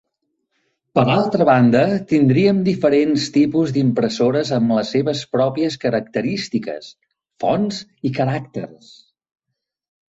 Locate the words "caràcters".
8.21-8.93